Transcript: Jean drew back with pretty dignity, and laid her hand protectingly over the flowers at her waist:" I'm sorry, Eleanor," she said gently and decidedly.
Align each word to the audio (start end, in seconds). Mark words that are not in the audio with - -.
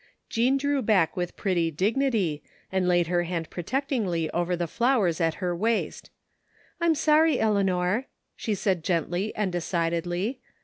Jean 0.29 0.57
drew 0.57 0.81
back 0.81 1.15
with 1.15 1.35
pretty 1.37 1.69
dignity, 1.69 2.41
and 2.71 2.87
laid 2.87 3.05
her 3.05 3.21
hand 3.21 3.51
protectingly 3.51 4.31
over 4.31 4.55
the 4.55 4.65
flowers 4.65 5.21
at 5.21 5.35
her 5.35 5.55
waist:" 5.55 6.09
I'm 6.81 6.95
sorry, 6.95 7.39
Eleanor," 7.39 8.07
she 8.35 8.55
said 8.55 8.83
gently 8.83 9.31
and 9.35 9.51
decidedly. 9.51 10.39